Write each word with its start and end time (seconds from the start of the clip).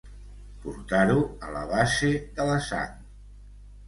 Portar-ho 0.61 1.17
a 1.47 1.53
la 1.55 1.61
base 1.73 2.09
de 2.39 2.47
la 2.47 2.57
sang. 2.69 2.97